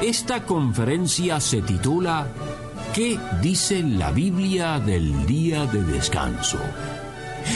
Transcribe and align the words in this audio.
Esta 0.00 0.44
conferencia 0.44 1.40
se 1.40 1.60
titula 1.60 2.28
¿Qué 2.94 3.18
dice 3.42 3.82
la 3.82 4.12
Biblia 4.12 4.78
del 4.78 5.26
día 5.26 5.66
de 5.66 5.82
descanso? 5.82 6.58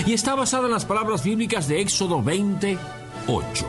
Y 0.07 0.13
está 0.13 0.35
basada 0.35 0.67
en 0.67 0.73
las 0.73 0.85
palabras 0.85 1.23
bíblicas 1.23 1.69
de 1.69 1.81
Éxodo 1.81 2.21
20, 2.21 2.77
8. 3.29 3.67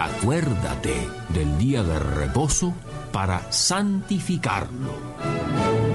Acuérdate 0.00 0.94
del 1.28 1.58
día 1.58 1.82
de 1.82 1.98
reposo 1.98 2.72
para 3.12 3.52
santificarlo. 3.52 5.85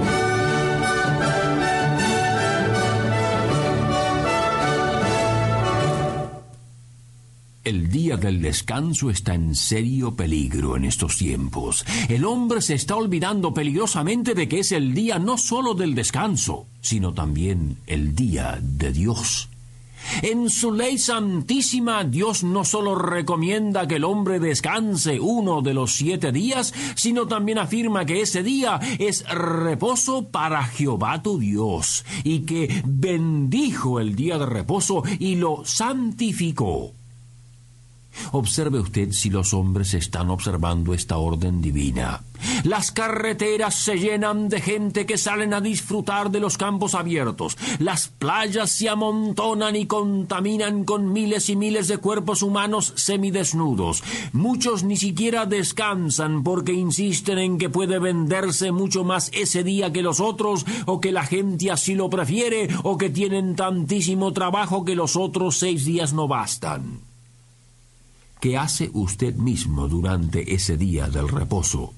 El 7.72 7.90
día 7.90 8.18
del 8.18 8.42
descanso 8.42 9.10
está 9.10 9.34
en 9.34 9.56
serio 9.56 10.14
peligro 10.14 10.76
en 10.76 10.84
estos 10.84 11.16
tiempos. 11.16 11.86
El 12.10 12.26
hombre 12.26 12.62
se 12.62 12.74
está 12.74 12.98
olvidando 12.98 13.54
peligrosamente 13.54 14.34
de 14.34 14.50
que 14.50 14.60
es 14.60 14.74
el 14.74 14.94
día 14.94 15.20
no 15.20 15.38
solo 15.38 15.74
del 15.74 15.96
descanso, 15.96 16.66
sino 16.82 17.14
también 17.14 17.78
el 17.88 18.14
día 18.14 18.60
de 18.62 18.92
Dios. 18.92 19.48
En 20.22 20.50
su 20.50 20.74
ley 20.74 20.98
santísima 20.98 22.04
Dios 22.04 22.44
no 22.44 22.66
solo 22.66 22.94
recomienda 22.96 23.88
que 23.88 23.96
el 23.96 24.04
hombre 24.04 24.42
descanse 24.42 25.22
uno 25.22 25.62
de 25.62 25.74
los 25.74 25.94
siete 25.94 26.34
días, 26.34 26.74
sino 26.96 27.26
también 27.26 27.58
afirma 27.58 28.04
que 28.04 28.20
ese 28.20 28.44
día 28.44 28.82
es 29.00 29.24
reposo 29.30 30.28
para 30.28 30.66
Jehová 30.66 31.24
tu 31.24 31.40
Dios, 31.40 32.04
y 32.26 32.42
que 32.42 32.84
bendijo 32.86 34.02
el 34.02 34.18
día 34.18 34.38
de 34.38 34.46
reposo 34.46 35.04
y 35.20 35.36
lo 35.36 35.64
santificó. 35.64 36.92
Observe 38.32 38.80
usted 38.80 39.12
si 39.12 39.30
los 39.30 39.54
hombres 39.54 39.94
están 39.94 40.30
observando 40.30 40.94
esta 40.94 41.18
orden 41.18 41.62
divina. 41.62 42.22
Las 42.64 42.92
carreteras 42.92 43.76
se 43.76 43.98
llenan 43.98 44.50
de 44.50 44.62
gente 44.62 45.06
que 45.06 45.18
salen 45.18 45.54
a 45.54 45.62
disfrutar 45.62 46.32
de 46.32 46.40
los 46.40 46.58
campos 46.58 46.96
abiertos. 46.96 47.58
Las 47.80 48.08
playas 48.08 48.72
se 48.72 48.90
amontonan 48.90 49.76
y 49.76 49.86
contaminan 49.86 50.84
con 50.84 51.12
miles 51.12 51.50
y 51.50 51.56
miles 51.56 51.88
de 51.88 51.98
cuerpos 51.98 52.42
humanos 52.42 52.94
semidesnudos. 52.96 54.04
Muchos 54.34 54.84
ni 54.84 54.98
siquiera 54.98 55.46
descansan 55.46 56.44
porque 56.44 56.74
insisten 56.74 57.38
en 57.38 57.58
que 57.58 57.70
puede 57.70 58.00
venderse 58.00 58.72
mucho 58.72 59.04
más 59.04 59.30
ese 59.34 59.64
día 59.64 59.92
que 59.92 60.02
los 60.02 60.20
otros, 60.20 60.66
o 60.86 61.00
que 61.00 61.12
la 61.12 61.26
gente 61.26 61.72
así 61.72 61.96
lo 61.96 62.10
prefiere, 62.10 62.70
o 62.84 62.98
que 62.98 63.10
tienen 63.10 63.56
tantísimo 63.56 64.34
trabajo 64.34 64.86
que 64.86 64.96
los 64.96 65.16
otros 65.16 65.58
seis 65.58 65.86
días 65.86 66.14
no 66.14 66.28
bastan. 66.28 67.11
¿Qué 68.42 68.58
hace 68.58 68.90
usted 68.94 69.36
mismo 69.36 69.88
durante 69.88 70.56
ese 70.56 70.76
día 70.76 71.08
del 71.08 71.30
reposo? 71.30 71.94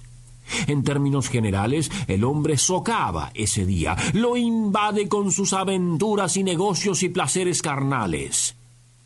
En 0.67 0.83
términos 0.83 1.30
generales, 1.30 1.89
el 2.08 2.25
hombre 2.25 2.58
socava 2.58 3.31
ese 3.33 3.66
día, 3.66 3.95
lo 4.11 4.36
invade 4.36 5.08
con 5.08 5.31
sus 5.31 5.53
aventuras 5.53 6.36
y 6.36 6.44
negocios 6.44 7.02
y 7.02 7.08
placeres 7.08 7.61
carnales. 7.61 8.55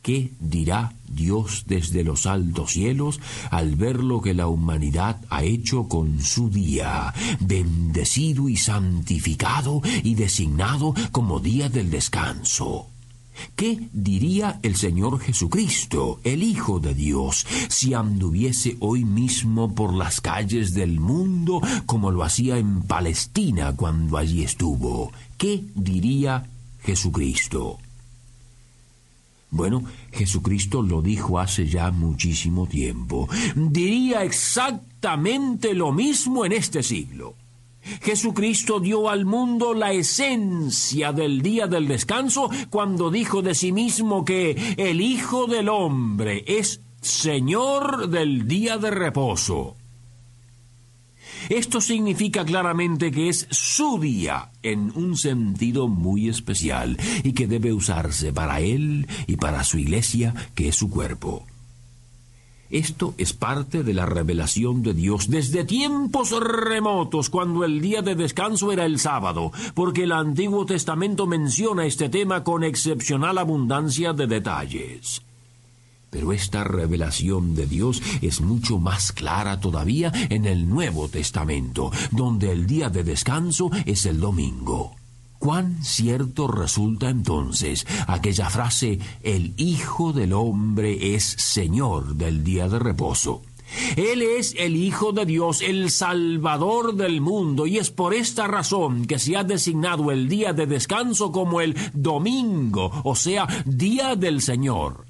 ¿Qué 0.02 0.31
dirá 0.40 0.94
Dios 1.08 1.66
desde 1.68 2.03
los 2.03 2.25
altos 2.25 2.72
cielos 2.72 3.20
al 3.52 3.75
ver 3.75 4.04
lo 4.04 4.19
que 4.19 4.34
la 4.34 4.48
humanidad 4.48 5.22
ha 5.30 5.44
hecho 5.44 5.88
con 5.88 6.19
su 6.22 6.50
día, 6.50 7.14
bendecido 7.40 8.50
y 8.50 8.58
santificado 8.58 9.84
y 10.04 10.16
designado 10.16 10.96
como 11.12 11.40
día 11.40 11.69
del 11.69 11.92
descanso? 11.92 12.88
¿Qué 13.56 13.90
diría 13.94 14.59
el 14.64 14.75
Señor 14.75 15.20
Jesucristo, 15.20 16.20
el 16.24 16.44
Hijo 16.44 16.80
de 16.80 16.94
Dios, 16.94 17.46
si 17.70 17.94
anduviese 17.94 18.78
hoy 18.80 19.06
mismo 19.06 19.74
por 19.74 19.94
las 19.94 20.22
calles 20.22 20.74
del 20.74 21.00
mundo 21.00 21.62
como 21.86 22.12
lo 22.12 22.24
hacía 22.24 22.58
en 22.58 22.81
Palestina 22.84 23.75
cuando 23.75 24.18
allí 24.18 24.44
estuvo? 24.44 25.12
¿Qué 25.38 25.64
diría 25.75 26.48
Jesucristo? 26.84 27.80
Bueno, 29.50 29.84
Jesucristo 30.12 30.81
lo 30.81 31.02
dijo 31.02 31.40
hace 31.40 31.68
ya 31.68 31.92
muchísimo 31.92 32.68
tiempo. 32.68 33.30
Diría 33.56 34.24
exactamente 34.24 35.74
lo 35.74 35.94
mismo 35.94 36.46
en 36.46 36.52
este 36.52 36.84
siglo. 36.84 37.36
Jesucristo 38.02 38.80
dio 38.80 39.09
al 39.09 39.25
mundo 39.25 39.74
la 39.74 39.92
esencia 39.92 41.12
del 41.12 41.42
día 41.42 41.68
del 41.68 41.88
descanso 41.88 42.50
cuando 42.70 43.09
dijo 43.09 43.42
de 43.42 43.56
sí 43.56 43.72
mismo 43.72 44.25
que 44.25 44.75
el 44.78 45.02
Hijo 45.02 45.48
del 45.48 45.70
Hombre 45.70 46.44
es 46.48 46.81
Señor 47.02 48.09
del 48.09 48.48
día 48.48 48.78
de 48.78 48.92
reposo. 48.92 49.75
Esto 51.50 51.80
significa 51.80 52.44
claramente 52.44 53.12
que 53.12 53.30
es 53.30 53.48
su 53.52 54.00
día 54.00 54.52
en 54.64 54.92
un 54.96 55.16
sentido 55.16 55.88
muy 55.88 56.28
especial 56.28 56.98
y 57.24 57.31
que 57.31 57.48
debe 57.48 57.72
usarse 57.72 58.34
para 58.34 58.59
Él 58.59 59.08
y 59.28 59.38
para 59.38 59.64
su 59.64 59.78
iglesia, 59.78 60.34
que 60.56 60.68
es 60.68 60.75
su 60.75 60.90
cuerpo. 60.90 61.46
Esto 62.70 63.14
es 63.18 63.32
parte 63.32 63.84
de 63.84 63.94
la 63.94 64.06
revelación 64.06 64.84
de 64.84 64.94
Dios 64.94 65.30
desde 65.30 65.64
tiempos 65.64 66.32
remotos, 66.32 67.30
cuando 67.30 67.64
el 67.64 67.80
día 67.80 68.02
de 68.02 68.16
descanso 68.16 68.74
era 68.74 68.86
el 68.86 69.00
sábado, 69.00 69.52
porque 69.74 70.04
el 70.04 70.12
Antiguo 70.12 70.66
Testamento 70.66 71.28
menciona 71.28 71.86
este 71.86 72.10
tema 72.10 72.44
con 72.44 72.66
excepcional 72.66 73.38
abundancia 73.38 74.12
de 74.12 74.28
detalles. 74.28 75.22
Pero 76.10 76.34
esta 76.34 76.64
revelación 76.64 77.56
de 77.56 77.68
Dios 77.68 78.02
es 78.22 78.42
mucho 78.42 78.80
más 78.80 79.12
clara 79.12 79.60
todavía 79.60 80.12
en 80.30 80.46
el 80.46 80.70
Nuevo 80.70 81.08
Testamento, 81.08 81.92
donde 82.12 82.52
el 82.52 82.66
día 82.66 82.90
de 82.90 83.04
descanso 83.04 83.70
es 83.86 84.06
el 84.06 84.20
domingo. 84.20 84.96
Cuán 85.40 85.84
cierto 85.84 86.48
resulta 86.48 87.09
entonces 87.09 87.86
aquella 88.08 88.50
frase 88.50 89.00
el 89.24 89.53
Hijo 89.58 90.14
del 90.14 90.34
Hombre 90.34 91.16
es 91.16 91.24
Señor 91.24 92.16
del 92.16 92.44
día 92.44 92.68
de 92.68 92.80
reposo. 92.80 93.44
Él 93.96 94.22
es 94.22 94.56
el 94.58 94.75
Hijo 94.75 95.12
de 95.12 95.25
Dios, 95.25 95.62
el 95.62 95.92
Salvador 95.92 96.96
del 96.96 97.22
mundo, 97.22 97.68
y 97.68 97.78
es 97.78 97.92
por 97.92 98.14
esta 98.14 98.48
razón 98.48 99.06
que 99.06 99.20
se 99.20 99.36
ha 99.36 99.44
designado 99.44 100.12
el 100.12 100.30
día 100.30 100.53
de 100.53 100.66
descanso 100.66 101.31
como 101.31 101.62
el 101.62 101.75
domingo, 101.94 102.92
o 103.04 103.16
sea, 103.16 103.48
día 103.66 104.16
del 104.16 104.42
Señor. 104.42 105.06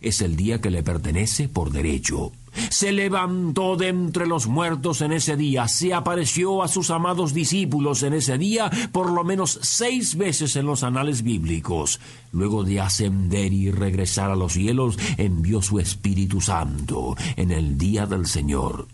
Es 0.00 0.20
el 0.20 0.36
día 0.36 0.60
que 0.60 0.70
le 0.70 0.82
pertenece 0.82 1.48
por 1.48 1.70
derecho. 1.70 2.32
Se 2.70 2.92
levantó 2.92 3.76
de 3.76 3.88
entre 3.88 4.26
los 4.26 4.46
muertos 4.46 5.00
en 5.00 5.12
ese 5.12 5.36
día, 5.36 5.68
se 5.68 5.94
apareció 5.94 6.62
a 6.62 6.68
sus 6.68 6.90
amados 6.90 7.32
discípulos 7.34 8.02
en 8.02 8.14
ese 8.14 8.38
día 8.38 8.70
por 8.92 9.10
lo 9.10 9.24
menos 9.24 9.58
seis 9.62 10.16
veces 10.16 10.56
en 10.56 10.66
los 10.66 10.82
anales 10.82 11.22
bíblicos. 11.22 12.00
Luego 12.32 12.64
de 12.64 12.80
ascender 12.80 13.52
y 13.52 13.70
regresar 13.70 14.30
a 14.30 14.36
los 14.36 14.54
cielos, 14.54 14.98
envió 15.16 15.62
su 15.62 15.78
Espíritu 15.80 16.40
Santo 16.40 17.16
en 17.36 17.50
el 17.50 17.78
día 17.78 18.06
del 18.06 18.26
Señor. 18.26 18.86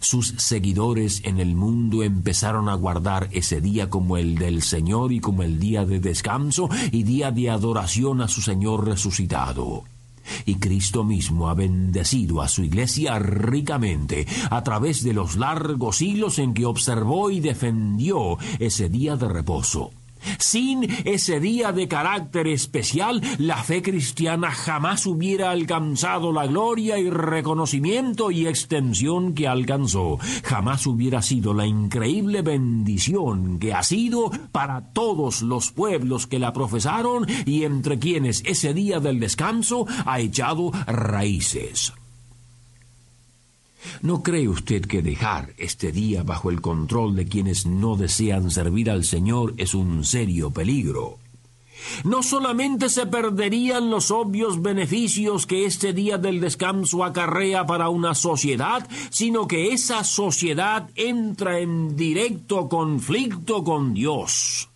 Sus 0.00 0.34
seguidores 0.38 1.22
en 1.24 1.40
el 1.40 1.54
mundo 1.54 2.02
empezaron 2.02 2.68
a 2.68 2.74
guardar 2.74 3.28
ese 3.32 3.60
día 3.60 3.88
como 3.88 4.16
el 4.16 4.36
del 4.36 4.62
Señor 4.62 5.12
y 5.12 5.20
como 5.20 5.42
el 5.42 5.58
día 5.58 5.84
de 5.84 6.00
descanso 6.00 6.68
y 6.92 7.04
día 7.04 7.30
de 7.30 7.50
adoración 7.50 8.20
a 8.20 8.28
su 8.28 8.40
Señor 8.40 8.86
resucitado. 8.86 9.84
Y 10.46 10.56
Cristo 10.56 11.04
mismo 11.04 11.48
ha 11.48 11.54
bendecido 11.54 12.42
a 12.42 12.48
su 12.48 12.64
iglesia 12.64 13.18
ricamente 13.18 14.26
a 14.50 14.62
través 14.62 15.02
de 15.02 15.12
los 15.12 15.36
largos 15.36 15.98
siglos 15.98 16.38
en 16.38 16.54
que 16.54 16.66
observó 16.66 17.30
y 17.30 17.40
defendió 17.40 18.38
ese 18.58 18.88
día 18.88 19.16
de 19.16 19.28
reposo. 19.28 19.90
Sin 20.38 20.88
ese 21.04 21.40
día 21.40 21.72
de 21.72 21.88
carácter 21.88 22.46
especial, 22.48 23.22
la 23.38 23.62
fe 23.62 23.82
cristiana 23.82 24.50
jamás 24.50 25.06
hubiera 25.06 25.50
alcanzado 25.50 26.32
la 26.32 26.46
gloria 26.46 26.98
y 26.98 27.10
reconocimiento 27.10 28.30
y 28.30 28.46
extensión 28.46 29.34
que 29.34 29.48
alcanzó. 29.48 30.18
Jamás 30.44 30.86
hubiera 30.86 31.22
sido 31.22 31.54
la 31.54 31.66
increíble 31.66 32.42
bendición 32.42 33.58
que 33.58 33.74
ha 33.74 33.82
sido 33.82 34.30
para 34.52 34.92
todos 34.92 35.42
los 35.42 35.72
pueblos 35.72 36.26
que 36.26 36.38
la 36.38 36.52
profesaron 36.52 37.26
y 37.46 37.64
entre 37.64 37.98
quienes 37.98 38.42
ese 38.46 38.74
día 38.74 39.00
del 39.00 39.20
descanso 39.20 39.86
ha 40.04 40.20
echado 40.20 40.72
raíces. 40.86 41.92
¿No 44.02 44.22
cree 44.22 44.48
usted 44.48 44.82
que 44.82 45.02
dejar 45.02 45.54
este 45.58 45.92
día 45.92 46.22
bajo 46.22 46.50
el 46.50 46.60
control 46.60 47.16
de 47.16 47.26
quienes 47.26 47.66
no 47.66 47.96
desean 47.96 48.50
servir 48.50 48.90
al 48.90 49.04
Señor 49.04 49.54
es 49.56 49.74
un 49.74 50.04
serio 50.04 50.50
peligro? 50.50 51.18
No 52.04 52.22
solamente 52.22 52.88
se 52.88 53.06
perderían 53.06 53.90
los 53.90 54.10
obvios 54.10 54.60
beneficios 54.62 55.46
que 55.46 55.64
este 55.64 55.92
día 55.92 56.18
del 56.18 56.40
descanso 56.40 57.04
acarrea 57.04 57.66
para 57.66 57.88
una 57.88 58.14
sociedad, 58.14 58.86
sino 59.10 59.46
que 59.46 59.72
esa 59.72 60.04
sociedad 60.04 60.90
entra 60.96 61.60
en 61.60 61.96
directo 61.96 62.68
conflicto 62.68 63.62
con 63.64 63.94
Dios. 63.94 64.67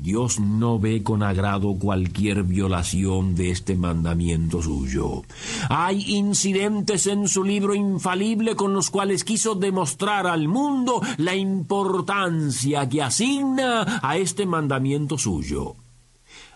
Dios 0.00 0.38
no 0.38 0.78
ve 0.78 1.02
con 1.02 1.24
agrado 1.24 1.74
cualquier 1.74 2.44
violación 2.44 3.34
de 3.34 3.50
este 3.50 3.74
mandamiento 3.74 4.62
suyo. 4.62 5.24
Hay 5.68 6.14
incidentes 6.14 7.08
en 7.08 7.26
su 7.26 7.42
libro 7.42 7.74
infalible 7.74 8.54
con 8.54 8.72
los 8.72 8.90
cuales 8.90 9.24
quiso 9.24 9.56
demostrar 9.56 10.28
al 10.28 10.46
mundo 10.46 11.02
la 11.16 11.34
importancia 11.34 12.88
que 12.88 13.02
asigna 13.02 14.00
a 14.00 14.16
este 14.16 14.46
mandamiento 14.46 15.18
suyo. 15.18 15.74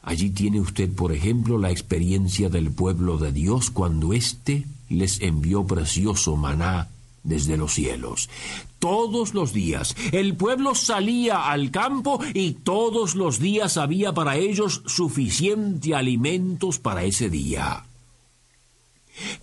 Allí 0.02 0.30
tiene 0.30 0.60
usted, 0.60 0.92
por 0.92 1.12
ejemplo, 1.12 1.58
la 1.58 1.72
experiencia 1.72 2.48
del 2.48 2.70
pueblo 2.70 3.18
de 3.18 3.32
Dios 3.32 3.70
cuando 3.70 4.12
éste 4.12 4.66
les 4.88 5.20
envió 5.20 5.66
precioso 5.66 6.36
maná 6.36 6.88
desde 7.24 7.56
los 7.56 7.74
cielos. 7.74 8.28
Todos 8.78 9.34
los 9.34 9.52
días 9.52 9.94
el 10.12 10.36
pueblo 10.36 10.74
salía 10.74 11.50
al 11.50 11.70
campo 11.70 12.20
y 12.34 12.52
todos 12.52 13.14
los 13.14 13.38
días 13.38 13.76
había 13.76 14.12
para 14.12 14.36
ellos 14.36 14.82
suficiente 14.86 15.94
alimentos 15.94 16.78
para 16.78 17.04
ese 17.04 17.30
día. 17.30 17.84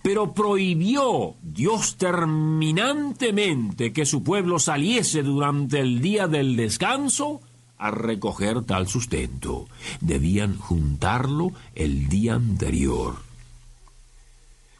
Pero 0.02 0.32
prohibió 0.34 1.34
Dios 1.42 1.96
terminantemente 1.96 3.92
que 3.92 4.04
su 4.04 4.22
pueblo 4.22 4.58
saliese 4.58 5.22
durante 5.22 5.80
el 5.80 6.00
día 6.00 6.26
del 6.26 6.56
descanso 6.56 7.40
a 7.78 7.90
recoger 7.90 8.62
tal 8.64 8.88
sustento. 8.88 9.66
Debían 10.00 10.58
juntarlo 10.58 11.52
el 11.74 12.08
día 12.08 12.34
anterior. 12.34 13.29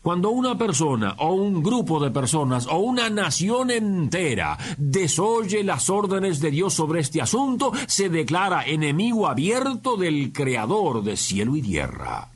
Cuando 0.02 0.30
una 0.30 0.56
persona 0.56 1.14
o 1.18 1.34
un 1.34 1.62
grupo 1.62 2.00
de 2.00 2.10
personas 2.10 2.66
o 2.66 2.78
una 2.78 3.10
nación 3.10 3.70
entera 3.70 4.56
desoye 4.78 5.62
las 5.62 5.90
órdenes 5.90 6.40
de 6.40 6.50
Dios 6.50 6.72
sobre 6.72 7.00
este 7.00 7.20
asunto, 7.20 7.72
se 7.86 8.08
declara 8.08 8.64
enemigo 8.64 9.28
abierto 9.28 9.98
del 9.98 10.32
Creador 10.32 11.02
de 11.02 11.18
cielo 11.18 11.54
y 11.54 11.60
tierra. 11.60 12.30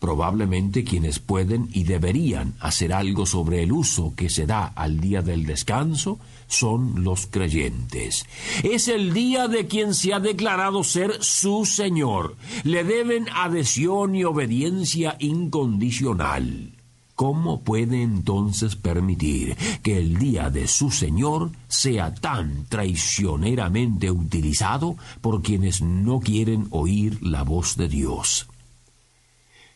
Probablemente 0.00 0.82
quienes 0.82 1.18
pueden 1.18 1.68
y 1.74 1.84
deberían 1.84 2.54
hacer 2.58 2.94
algo 2.94 3.26
sobre 3.26 3.62
el 3.62 3.70
uso 3.70 4.14
que 4.16 4.30
se 4.30 4.46
da 4.46 4.64
al 4.64 4.98
día 4.98 5.20
del 5.20 5.44
descanso 5.44 6.18
son 6.48 7.04
los 7.04 7.26
creyentes. 7.26 8.24
Es 8.62 8.88
el 8.88 9.12
día 9.12 9.46
de 9.46 9.66
quien 9.66 9.94
se 9.94 10.14
ha 10.14 10.18
declarado 10.18 10.84
ser 10.84 11.22
su 11.22 11.66
Señor. 11.66 12.36
Le 12.64 12.82
deben 12.82 13.26
adhesión 13.34 14.14
y 14.14 14.24
obediencia 14.24 15.16
incondicional. 15.18 16.72
¿Cómo 17.14 17.60
puede 17.60 18.02
entonces 18.02 18.76
permitir 18.76 19.54
que 19.82 19.98
el 19.98 20.16
día 20.16 20.48
de 20.48 20.66
su 20.66 20.90
Señor 20.90 21.50
sea 21.68 22.14
tan 22.14 22.64
traicioneramente 22.70 24.10
utilizado 24.10 24.96
por 25.20 25.42
quienes 25.42 25.82
no 25.82 26.20
quieren 26.20 26.68
oír 26.70 27.22
la 27.22 27.42
voz 27.42 27.76
de 27.76 27.88
Dios? 27.88 28.49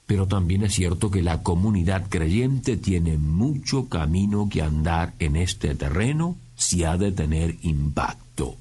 Pero 0.06 0.26
también 0.26 0.64
es 0.64 0.74
cierto 0.74 1.10
que 1.10 1.22
la 1.22 1.42
comunidad 1.42 2.08
creyente 2.08 2.76
tiene 2.76 3.16
mucho 3.16 3.88
camino 3.88 4.48
que 4.50 4.62
andar 4.62 5.14
en 5.18 5.36
este 5.36 5.74
terreno 5.74 6.36
si 6.56 6.84
ha 6.84 6.96
de 6.96 7.12
tener 7.12 7.56
impacto. 7.62 8.56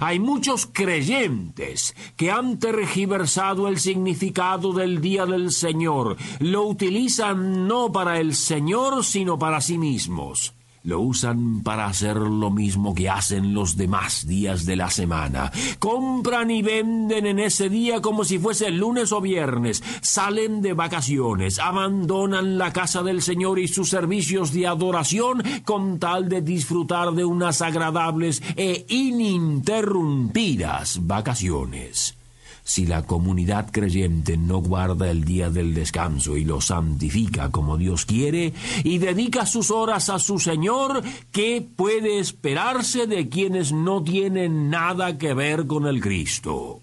Hay 0.00 0.18
muchos 0.18 0.68
creyentes 0.72 1.94
que 2.16 2.30
han 2.30 2.58
tergiversado 2.58 3.68
el 3.68 3.78
significado 3.78 4.72
del 4.72 5.00
día 5.00 5.26
del 5.26 5.52
Señor. 5.52 6.16
Lo 6.40 6.66
utilizan 6.66 7.68
no 7.68 7.92
para 7.92 8.18
el 8.18 8.34
Señor, 8.34 9.04
sino 9.04 9.38
para 9.38 9.60
sí 9.60 9.78
mismos 9.78 10.54
lo 10.84 11.00
usan 11.00 11.62
para 11.62 11.86
hacer 11.86 12.16
lo 12.16 12.50
mismo 12.50 12.94
que 12.94 13.08
hacen 13.08 13.54
los 13.54 13.76
demás 13.76 14.26
días 14.26 14.66
de 14.66 14.74
la 14.76 14.90
semana. 14.90 15.50
Compran 15.78 16.50
y 16.50 16.62
venden 16.62 17.26
en 17.26 17.38
ese 17.38 17.68
día 17.68 18.00
como 18.00 18.24
si 18.24 18.38
fuese 18.38 18.70
lunes 18.70 19.12
o 19.12 19.20
viernes. 19.20 19.82
Salen 20.00 20.62
de 20.62 20.72
vacaciones, 20.72 21.58
abandonan 21.58 22.56
la 22.58 22.72
casa 22.72 23.02
del 23.02 23.20
Señor 23.22 23.58
y 23.58 23.66
sus 23.68 23.90
servicios 23.90 24.52
de 24.52 24.66
adoración 24.66 25.42
con 25.64 25.98
tal 25.98 26.28
de 26.28 26.42
disfrutar 26.42 27.12
de 27.12 27.24
unas 27.24 27.62
agradables 27.62 28.42
e 28.56 28.84
ininterrumpidas 28.88 31.06
vacaciones. 31.06 32.21
Si 32.64 32.86
la 32.86 33.02
comunidad 33.02 33.70
creyente 33.70 34.36
no 34.36 34.58
guarda 34.58 35.10
el 35.10 35.24
día 35.24 35.50
del 35.50 35.74
descanso 35.74 36.36
y 36.36 36.44
lo 36.44 36.60
santifica 36.60 37.50
como 37.50 37.76
Dios 37.76 38.06
quiere, 38.06 38.52
y 38.84 38.98
dedica 38.98 39.46
sus 39.46 39.70
horas 39.70 40.08
a 40.08 40.18
su 40.18 40.38
Señor, 40.38 41.02
¿qué 41.32 41.66
puede 41.76 42.18
esperarse 42.18 43.06
de 43.06 43.28
quienes 43.28 43.72
no 43.72 44.02
tienen 44.02 44.70
nada 44.70 45.18
que 45.18 45.34
ver 45.34 45.66
con 45.66 45.86
el 45.86 46.00
Cristo? 46.00 46.80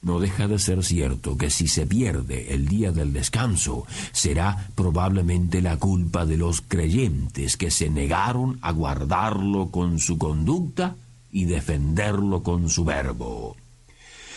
No 0.00 0.20
deja 0.20 0.46
de 0.46 0.58
ser 0.58 0.84
cierto 0.84 1.36
que 1.36 1.50
si 1.50 1.66
se 1.66 1.86
pierde 1.86 2.54
el 2.54 2.68
día 2.68 2.92
del 2.92 3.12
descanso, 3.12 3.84
será 4.12 4.68
probablemente 4.74 5.60
la 5.60 5.76
culpa 5.76 6.24
de 6.24 6.36
los 6.36 6.60
creyentes 6.60 7.56
que 7.56 7.70
se 7.70 7.90
negaron 7.90 8.58
a 8.62 8.70
guardarlo 8.70 9.70
con 9.70 9.98
su 9.98 10.16
conducta 10.16 10.94
y 11.32 11.44
defenderlo 11.46 12.42
con 12.42 12.70
su 12.70 12.84
verbo. 12.84 13.56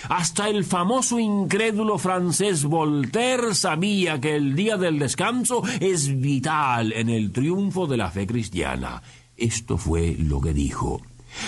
Hasta 0.10 0.50
el 0.50 0.64
famoso 0.64 1.20
incrédulo 1.20 1.98
francés 1.98 2.66
Voltaire 2.66 3.54
sabía 3.56 4.20
que 4.20 4.36
el 4.36 4.56
día 4.56 4.78
del 4.78 5.00
descanso 5.00 5.64
es 5.80 6.20
vital 6.20 6.94
en 6.94 7.10
el 7.10 7.32
triunfo 7.32 7.88
de 7.88 7.98
la 7.98 8.12
fe 8.12 8.26
cristiana. 8.28 9.02
Esto 9.38 9.78
fue 9.78 10.16
lo 10.18 10.42
que 10.42 10.54
dijo. 10.54 11.02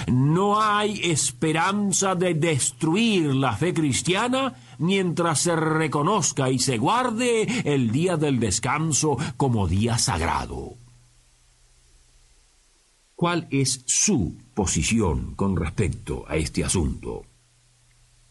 No 0.08 0.62
hay 0.62 1.02
esperanza 1.04 2.16
de 2.16 2.34
destruir 2.34 3.36
la 3.36 3.56
fe 3.56 3.74
cristiana 3.74 4.56
mientras 4.78 5.42
se 5.42 5.56
reconozca 5.56 6.50
y 6.50 6.60
se 6.60 6.78
guarde 6.78 7.44
el 7.66 7.92
día 7.92 8.18
del 8.18 8.40
descanso 8.40 9.18
como 9.38 9.68
día 9.68 9.98
sagrado. 9.98 10.76
¿Cuál 13.16 13.48
es 13.52 13.84
su 13.86 14.36
posición 14.54 15.36
con 15.36 15.56
respecto 15.56 16.26
a 16.28 16.36
este 16.36 16.64
asunto? 16.64 17.24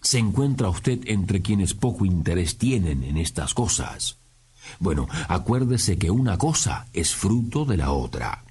¿Se 0.03 0.19
encuentra 0.19 0.69
usted 0.69 1.01
entre 1.07 1.43
quienes 1.43 1.75
poco 1.75 2.05
interés 2.05 2.59
tienen 2.59 3.05
en 3.05 3.17
estas 3.17 3.55
cosas? 3.55 4.19
Bueno, 4.81 5.09
acuérdese 5.29 5.97
que 5.97 6.11
una 6.11 6.39
cosa 6.39 6.87
es 6.93 7.15
fruto 7.15 7.65
de 7.65 7.77
la 7.77 7.93
otra. 7.93 8.45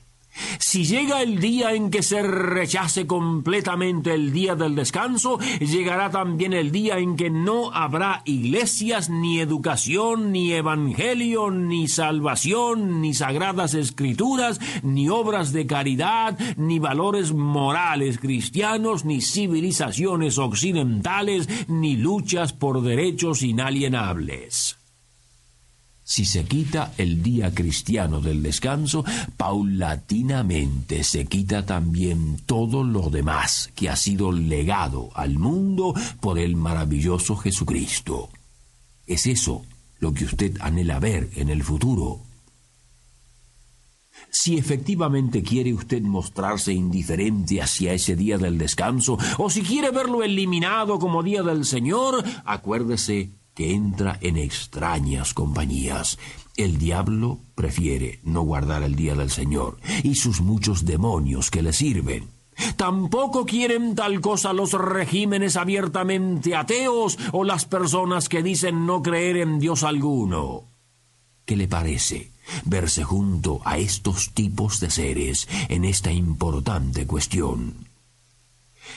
Si 0.60 0.86
llega 0.86 1.22
el 1.22 1.40
día 1.40 1.74
en 1.74 1.92
que 1.92 2.04
se 2.04 2.22
rechace 2.22 3.06
completamente 3.06 4.14
el 4.14 4.32
día 4.32 4.56
del 4.56 4.76
descanso, 4.76 5.40
llegará 5.60 6.10
también 6.10 6.54
el 6.54 6.72
día 6.72 6.98
en 7.00 7.16
que 7.16 7.30
no 7.30 7.72
habrá 7.74 8.22
iglesias, 8.26 9.10
ni 9.10 9.40
educación, 9.40 10.32
ni 10.32 10.54
evangelio, 10.54 11.52
ni 11.52 11.88
salvación, 11.88 13.02
ni 13.02 13.14
sagradas 13.14 13.74
escrituras, 13.74 14.60
ni 14.84 15.10
obras 15.10 15.52
de 15.52 15.68
caridad, 15.68 16.38
ni 16.58 16.80
valores 16.80 17.34
morales 17.34 18.18
cristianos, 18.18 19.06
ni 19.06 19.22
civilizaciones 19.22 20.38
occidentales, 20.38 21.48
ni 21.68 21.98
luchas 21.98 22.54
por 22.54 22.82
derechos 22.82 23.42
inalienables. 23.42 24.81
Si 26.12 26.26
se 26.26 26.44
quita 26.44 26.92
el 26.98 27.24
día 27.24 27.54
cristiano 27.54 28.20
del 28.20 28.44
descanso, 28.44 29.06
paulatinamente 29.38 31.06
se 31.06 31.24
quita 31.24 31.66
también 31.66 32.36
todo 32.46 32.84
lo 32.84 33.10
demás 33.10 33.72
que 33.76 33.88
ha 33.88 33.96
sido 33.96 34.34
legado 34.34 35.12
al 35.14 35.40
mundo 35.40 35.94
por 36.20 36.38
el 36.38 36.58
maravilloso 36.58 37.38
Jesucristo. 37.38 38.28
¿Es 39.08 39.26
eso 39.26 39.64
lo 40.00 40.14
que 40.14 40.26
usted 40.26 40.58
anhela 40.60 41.00
ver 41.00 41.30
en 41.38 41.48
el 41.48 41.64
futuro? 41.64 42.20
Si 44.30 44.58
efectivamente 44.58 45.44
quiere 45.44 45.74
usted 45.74 46.02
mostrarse 46.02 46.74
indiferente 46.74 47.62
hacia 47.62 47.94
ese 47.94 48.18
día 48.18 48.38
del 48.38 48.58
descanso, 48.58 49.18
o 49.38 49.50
si 49.50 49.62
quiere 49.62 49.92
verlo 49.92 50.24
eliminado 50.24 51.00
como 51.00 51.24
día 51.24 51.42
del 51.42 51.64
Señor, 51.64 52.22
acuérdese 52.44 53.30
que 53.54 53.74
entra 53.74 54.18
en 54.22 54.38
extrañas 54.38 55.34
compañías. 55.34 56.18
El 56.58 56.78
diablo 56.78 57.40
prefiere 57.56 58.20
no 58.24 58.42
guardar 58.42 58.84
el 58.84 58.96
día 58.96 59.16
del 59.16 59.32
Señor 59.32 59.78
y 60.04 60.16
sus 60.16 60.42
muchos 60.42 60.86
demonios 60.86 61.52
que 61.52 61.62
le 61.62 61.74
sirven. 61.74 62.30
Tampoco 62.76 63.46
quieren 63.46 63.96
tal 63.96 64.22
cosa 64.22 64.54
los 64.54 64.74
regímenes 64.74 65.56
abiertamente 65.56 66.56
ateos 66.56 67.18
o 67.32 67.44
las 67.44 67.66
personas 67.66 68.30
que 68.30 68.44
dicen 68.44 68.86
no 68.86 69.02
creer 69.02 69.38
en 69.38 69.60
Dios 69.60 69.84
alguno. 69.84 70.64
¿Qué 71.46 71.56
le 71.56 71.68
parece 71.68 72.32
verse 72.66 73.04
junto 73.04 73.62
a 73.66 73.78
estos 73.78 74.32
tipos 74.32 74.80
de 74.80 74.90
seres 74.90 75.48
en 75.70 75.86
esta 75.86 76.12
importante 76.12 77.06
cuestión. 77.08 77.91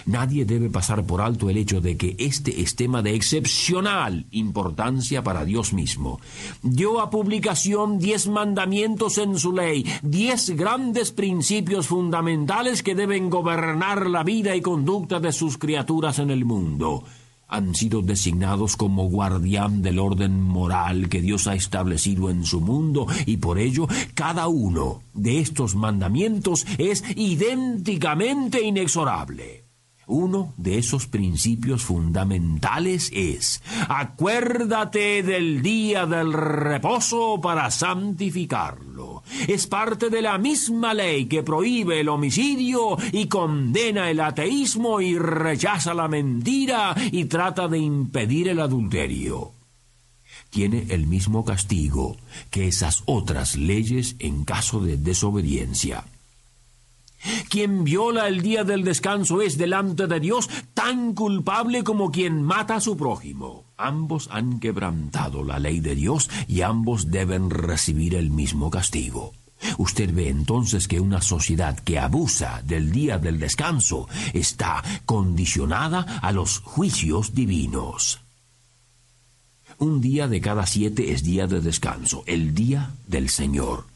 Nadie 0.07 0.45
debe 0.45 0.71
pasar 0.71 1.05
por 1.05 1.21
alto 1.21 1.50
el 1.50 1.57
hecho 1.57 1.81
de 1.81 1.97
que 1.97 2.17
este 2.19 2.61
es 2.61 2.76
tema 2.76 3.03
de 3.03 3.14
excepcional 3.14 4.26
importancia 4.31 5.23
para 5.23 5.45
Dios 5.45 5.73
mismo. 5.73 6.21
Dio 6.62 7.00
a 7.00 7.11
publicación 7.11 7.99
diez 7.99 8.26
mandamientos 8.26 9.19
en 9.19 9.38
su 9.38 9.53
ley, 9.53 9.85
diez 10.03 10.50
grandes 10.50 11.12
principios 11.12 11.88
fundamentales 11.88 12.83
que 12.83 12.95
deben 12.95 13.31
gobernar 13.31 14.09
la 14.09 14.23
vida 14.23 14.55
y 14.57 14.61
conducta 14.61 15.21
de 15.21 15.33
sus 15.33 15.59
criaturas 15.59 16.19
en 16.19 16.31
el 16.31 16.45
mundo 16.45 17.05
han 17.47 17.75
sido 17.75 18.03
designados 18.03 18.76
como 18.76 19.09
guardián 19.09 19.83
del 19.83 19.99
orden 20.00 20.41
moral 20.41 21.09
que 21.09 21.21
Dios 21.21 21.47
ha 21.47 21.55
establecido 21.55 22.31
en 22.31 22.45
su 22.45 22.61
mundo 22.61 23.07
y 23.26 23.37
por 23.37 23.59
ello 23.59 23.87
cada 24.14 24.49
uno 24.49 25.03
de 25.12 25.38
estos 25.38 25.76
mandamientos 25.76 26.67
es 26.79 27.05
idénticamente 27.14 28.62
inexorable. 28.62 29.63
Uno 30.07 30.53
de 30.57 30.79
esos 30.79 31.07
principios 31.07 31.83
fundamentales 31.83 33.11
es, 33.15 33.63
acuérdate 33.89 35.23
del 35.23 35.63
día 35.63 36.07
del 36.07 36.33
reposo 36.33 37.41
para 37.41 37.71
santificarlo. 37.71 39.23
Es 39.49 39.67
parte 39.67 40.11
de 40.11 40.21
la 40.21 40.37
misma 40.39 40.93
ley 40.93 41.27
que 41.27 41.43
prohíbe 41.43 42.01
el 42.01 42.09
homicidio 42.09 42.97
y 43.13 43.27
condena 43.27 44.11
el 44.11 44.21
ateísmo 44.21 45.01
y 45.01 45.19
rechaza 45.19 45.95
la 45.95 46.09
mentira 46.09 46.95
y 47.11 47.25
trata 47.25 47.69
de 47.69 47.79
impedir 47.79 48.49
el 48.49 48.61
adulterio. 48.61 49.53
Tiene 50.51 50.87
el 50.91 51.07
mismo 51.07 51.45
castigo 51.45 52.17
que 52.51 52.69
esas 52.69 53.03
otras 53.07 53.57
leyes 53.57 54.17
en 54.19 54.45
caso 54.45 54.81
de 54.81 54.97
desobediencia. 54.97 56.05
Quien 57.49 57.85
viola 57.85 58.28
el 58.28 58.43
día 58.43 58.64
del 58.64 58.85
descanso 58.85 59.40
es 59.40 59.57
delante 59.57 60.07
de 60.07 60.21
Dios 60.21 60.49
tan 60.75 61.14
culpable 61.14 61.85
como 61.85 62.11
quien 62.11 62.43
mata 62.43 62.76
a 62.76 62.81
su 62.81 62.97
prójimo. 62.97 63.64
Ambos 63.76 64.28
han 64.31 64.61
quebrantado 64.61 65.43
la 65.43 65.59
ley 65.59 65.81
de 65.81 65.95
Dios 65.95 66.31
y 66.47 66.62
ambos 66.62 67.11
deben 67.11 67.50
recibir 67.50 68.14
el 68.14 68.31
mismo 68.31 68.71
castigo. 68.71 69.33
Usted 69.78 70.12
ve 70.14 70.28
entonces 70.28 70.88
que 70.88 71.00
una 71.00 71.23
sociedad 71.23 71.78
que 71.78 71.99
abusa 71.99 72.62
del 72.64 72.93
día 72.93 73.19
del 73.19 73.38
descanso 73.38 74.09
está 74.33 74.83
condicionada 75.07 76.00
a 76.21 76.33
los 76.33 76.59
juicios 76.61 77.35
divinos. 77.35 78.21
Un 79.78 80.00
día 80.00 80.28
de 80.28 80.40
cada 80.40 80.66
siete 80.66 81.12
es 81.12 81.25
día 81.25 81.47
de 81.47 81.61
descanso, 81.61 82.23
el 82.26 82.54
día 82.54 82.95
del 83.09 83.28
Señor. 83.28 83.94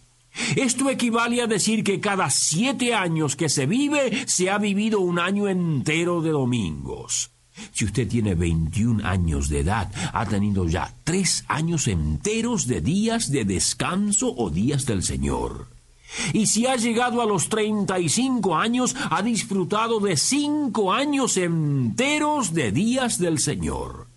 Esto 0.56 0.90
equivale 0.90 1.42
a 1.42 1.46
decir 1.46 1.84
que 1.84 2.00
cada 2.00 2.30
siete 2.30 2.94
años 2.94 3.36
que 3.36 3.48
se 3.48 3.66
vive 3.66 4.26
se 4.26 4.50
ha 4.50 4.58
vivido 4.58 5.00
un 5.00 5.18
año 5.18 5.48
entero 5.48 6.20
de 6.22 6.30
domingos. 6.30 7.30
Si 7.72 7.84
usted 7.84 8.08
tiene 8.08 8.34
21 8.34 9.04
años 9.04 9.48
de 9.48 9.60
edad, 9.60 9.90
ha 10.12 10.26
tenido 10.26 10.66
ya 10.66 10.94
tres 11.04 11.44
años 11.48 11.88
enteros 11.88 12.66
de 12.66 12.80
días 12.80 13.30
de 13.30 13.44
descanso 13.44 14.32
o 14.36 14.50
días 14.50 14.86
del 14.86 15.02
Señor. 15.02 15.68
Y 16.32 16.46
si 16.46 16.66
ha 16.66 16.76
llegado 16.76 17.20
a 17.20 17.26
los 17.26 17.48
35 17.48 18.56
años, 18.56 18.96
ha 19.10 19.22
disfrutado 19.22 20.00
de 20.00 20.16
cinco 20.16 20.92
años 20.92 21.36
enteros 21.36 22.54
de 22.54 22.72
días 22.72 23.18
del 23.18 23.38
Señor. 23.38 24.07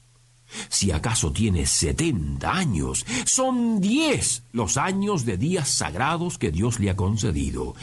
Si 0.70 0.91
acaso 0.91 1.31
tiene 1.31 1.65
setenta 1.65 2.53
años, 2.53 3.05
son 3.25 3.79
diez 3.79 4.43
los 4.51 4.77
años 4.77 5.25
de 5.25 5.38
días 5.38 5.70
sagrados 5.70 6.38
que 6.38 6.51
Dios 6.51 6.79
le 6.79 6.89
ha 6.89 6.96
concedido. 6.96 7.75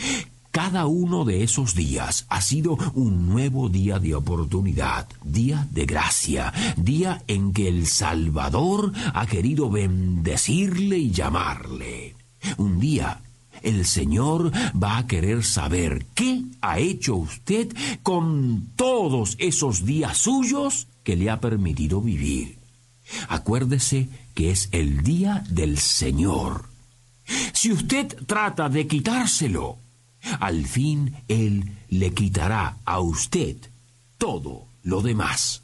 Cada 0.50 0.86
uno 0.86 1.24
de 1.24 1.42
esos 1.42 1.74
días 1.74 2.26
ha 2.28 2.40
sido 2.40 2.78
un 2.94 3.28
nuevo 3.28 3.68
día 3.68 3.98
de 3.98 4.14
oportunidad, 4.14 5.06
día 5.22 5.68
de 5.70 5.86
gracia, 5.86 6.52
día 6.76 7.22
en 7.28 7.52
que 7.52 7.68
el 7.68 7.86
Salvador 7.86 8.92
ha 9.14 9.26
querido 9.26 9.70
bendecirle 9.70 10.98
y 10.98 11.10
llamarle. 11.10 12.16
Un 12.56 12.80
día 12.80 13.20
el 13.62 13.84
Señor 13.84 14.52
va 14.80 14.98
a 14.98 15.06
querer 15.06 15.44
saber 15.44 16.06
qué 16.14 16.42
ha 16.60 16.78
hecho 16.78 17.16
usted 17.16 17.72
con 18.02 18.70
todos 18.76 19.36
esos 19.38 19.84
días 19.84 20.18
suyos 20.18 20.88
que 21.04 21.16
le 21.16 21.30
ha 21.30 21.40
permitido 21.40 22.00
vivir. 22.00 22.57
Acuérdese 23.28 24.08
que 24.34 24.50
es 24.50 24.68
el 24.72 25.02
día 25.02 25.44
del 25.50 25.78
Señor. 25.78 26.66
Si 27.52 27.72
usted 27.72 28.16
trata 28.26 28.68
de 28.68 28.86
quitárselo, 28.86 29.78
al 30.40 30.66
fin 30.66 31.14
Él 31.28 31.72
le 31.88 32.12
quitará 32.12 32.78
a 32.84 33.00
usted 33.00 33.56
todo 34.18 34.66
lo 34.82 35.02
demás. 35.02 35.62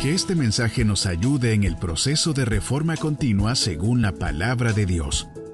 Que 0.00 0.14
este 0.14 0.34
mensaje 0.34 0.84
nos 0.84 1.04
ayude 1.04 1.52
en 1.52 1.64
el 1.64 1.76
proceso 1.76 2.32
de 2.32 2.46
reforma 2.46 2.96
continua 2.96 3.54
según 3.54 4.00
la 4.00 4.12
palabra 4.12 4.72
de 4.72 4.86
Dios. 4.86 5.28